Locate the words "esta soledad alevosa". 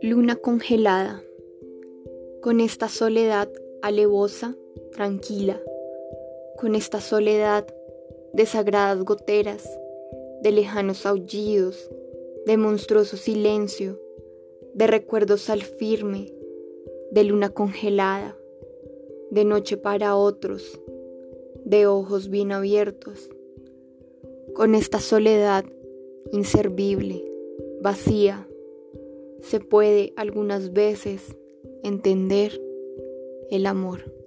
2.60-4.56